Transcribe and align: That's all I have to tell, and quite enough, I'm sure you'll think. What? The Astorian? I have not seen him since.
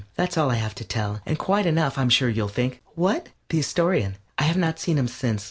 That's 0.15 0.35
all 0.35 0.49
I 0.49 0.55
have 0.55 0.73
to 0.73 0.83
tell, 0.83 1.21
and 1.27 1.37
quite 1.37 1.67
enough, 1.67 1.95
I'm 1.95 2.09
sure 2.09 2.27
you'll 2.27 2.47
think. 2.47 2.81
What? 2.95 3.29
The 3.49 3.59
Astorian? 3.59 4.15
I 4.39 4.43
have 4.45 4.57
not 4.57 4.79
seen 4.79 4.97
him 4.97 5.07
since. 5.07 5.39